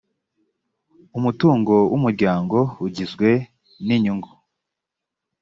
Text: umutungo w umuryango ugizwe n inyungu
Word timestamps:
umutungo 1.17 1.73
w 1.91 1.93
umuryango 1.99 2.57
ugizwe 2.85 3.29
n 3.85 3.89
inyungu 3.95 4.29